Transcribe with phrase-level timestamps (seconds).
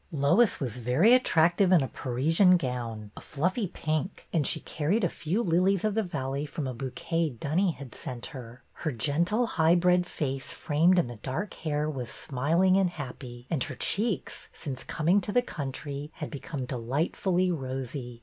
[0.11, 5.09] Lois was very attractive in a Parisian gown, a fluffy pink, and she carried a
[5.09, 8.63] few lilies of the valley from a bouquet Dunny had sent her.
[8.73, 13.75] Her gentle, highbred face framed in the dark hair was smiling and happy, and her
[13.75, 18.19] cheeks, since coming to the country, had become delightfully rosy.